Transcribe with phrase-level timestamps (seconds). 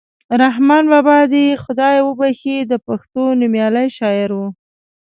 [0.43, 4.45] رحمان بابا دې یې خدای وبښي د پښتو نومیالی شاعر ؤ.